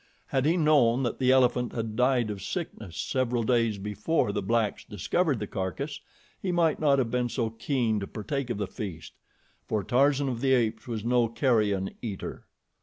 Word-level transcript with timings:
Had 0.25 0.45
he 0.47 0.57
known 0.57 1.03
that 1.03 1.19
the 1.19 1.31
elephant 1.31 1.73
had 1.73 1.95
died 1.95 2.31
of 2.31 2.41
sickness 2.41 2.97
several 2.97 3.43
days 3.43 3.77
before 3.77 4.31
the 4.31 4.41
blacks 4.41 4.83
discovered 4.83 5.37
the 5.37 5.45
carcass, 5.45 5.99
he 6.41 6.51
might 6.51 6.79
not 6.79 6.97
have 6.97 7.11
been 7.11 7.29
so 7.29 7.51
keen 7.51 7.99
to 7.99 8.07
partake 8.07 8.49
of 8.49 8.57
the 8.57 8.65
feast, 8.65 9.13
for 9.67 9.83
Tarzan 9.83 10.27
of 10.27 10.41
the 10.41 10.55
Apes 10.55 10.87
was 10.87 11.05
no 11.05 11.27
carrion 11.27 11.91
eater. 12.01 12.47